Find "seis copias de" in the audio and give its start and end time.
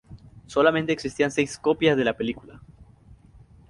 1.29-2.03